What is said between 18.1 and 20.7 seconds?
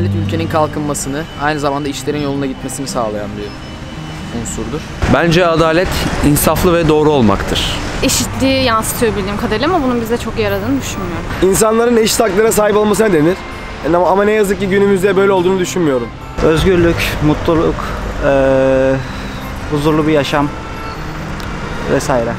eee, huzurlu bir yaşam